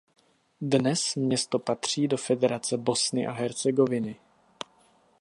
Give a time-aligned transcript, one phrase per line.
[0.61, 4.15] Dnes město patří do Federace Bosny a Hercegoviny.